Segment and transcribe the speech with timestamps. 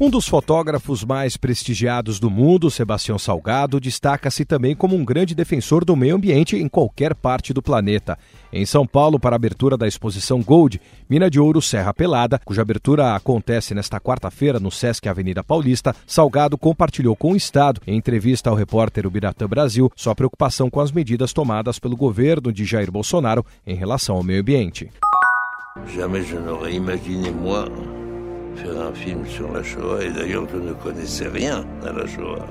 [0.00, 5.84] Um dos fotógrafos mais prestigiados do mundo, Sebastião Salgado, destaca-se também como um grande defensor
[5.84, 8.16] do meio ambiente em qualquer parte do planeta.
[8.52, 10.80] Em São Paulo, para a abertura da exposição Gold,
[11.10, 16.56] Mina de Ouro Serra Pelada, cuja abertura acontece nesta quarta-feira no Sesc Avenida Paulista, Salgado
[16.56, 21.32] compartilhou com o Estado, em entrevista ao repórter Ubiratã Brasil, sua preocupação com as medidas
[21.32, 24.88] tomadas pelo governo de Jair Bolsonaro em relação ao meio ambiente.
[25.92, 27.30] Jamais je n'aurais imaginé,
[28.58, 32.46] faire un film sur la Shoah, et d'ailleurs je ne connaissais rien à la Shoah.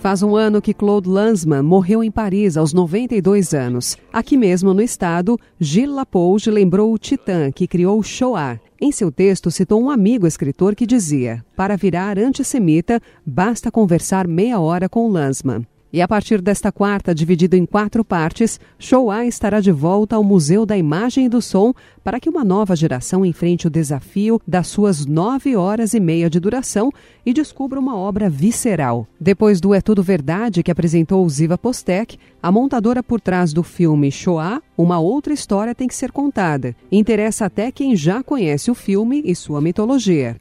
[0.00, 3.98] Faz um ano que Claude Lanzmann morreu em Paris aos 92 anos.
[4.10, 8.58] Aqui mesmo no estado, Gilles Lapouge lembrou o titã que criou Shoah.
[8.80, 14.58] Em seu texto, citou um amigo escritor que dizia: Para virar antissemita, basta conversar meia
[14.58, 15.66] hora com Lanzmann.
[15.92, 20.64] E a partir desta quarta, dividido em quatro partes, Shoah estará de volta ao Museu
[20.64, 25.04] da Imagem e do Som para que uma nova geração enfrente o desafio das suas
[25.04, 26.92] nove horas e meia de duração
[27.26, 29.06] e descubra uma obra visceral.
[29.20, 34.12] Depois do É Tudo Verdade, que apresentou Ziva Postek, a montadora por trás do filme
[34.12, 36.74] Shoah, uma outra história tem que ser contada.
[36.90, 40.36] Interessa até quem já conhece o filme e sua mitologia.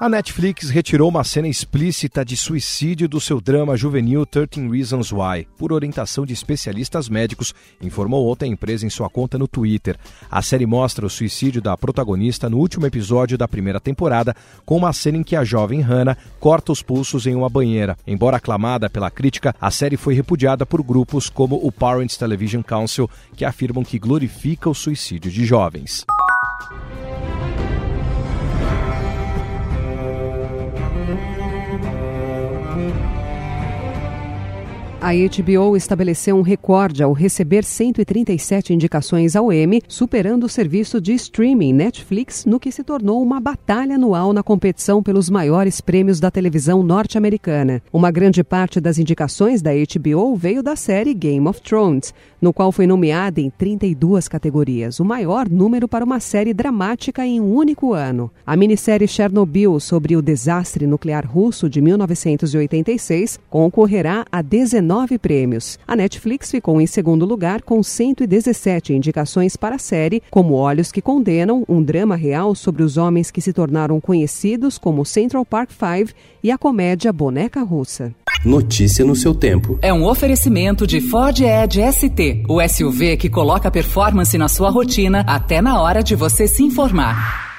[0.00, 5.46] A Netflix retirou uma cena explícita de suicídio do seu drama juvenil 13 Reasons Why,
[5.56, 9.96] por orientação de especialistas médicos, informou ontem a empresa em sua conta no Twitter.
[10.28, 14.34] A série mostra o suicídio da protagonista no último episódio da primeira temporada,
[14.66, 17.96] com uma cena em que a jovem Hannah corta os pulsos em uma banheira.
[18.04, 23.08] Embora aclamada pela crítica, a série foi repudiada por grupos como o Parents Television Council,
[23.36, 26.04] que afirmam que glorifica o suicídio de jovens.
[35.04, 41.12] A HBO estabeleceu um recorde ao receber 137 indicações ao Emmy, superando o serviço de
[41.12, 46.30] streaming Netflix, no que se tornou uma batalha anual na competição pelos maiores prêmios da
[46.30, 47.82] televisão norte-americana.
[47.92, 52.72] Uma grande parte das indicações da HBO veio da série Game of Thrones, no qual
[52.72, 57.92] foi nomeada em 32 categorias, o maior número para uma série dramática em um único
[57.92, 58.30] ano.
[58.46, 65.76] A minissérie Chernobyl sobre o desastre nuclear russo de 1986 concorrerá a 19 nove prêmios.
[65.88, 71.02] A Netflix ficou em segundo lugar com 117 indicações para a série, como Olhos que
[71.02, 76.12] Condenam, um drama real sobre os homens que se tornaram conhecidos como Central Park Five
[76.42, 78.14] e a comédia Boneca Russa.
[78.44, 79.78] Notícia no seu tempo.
[79.82, 85.24] É um oferecimento de Ford Edge ST, o SUV que coloca performance na sua rotina
[85.26, 87.53] até na hora de você se informar.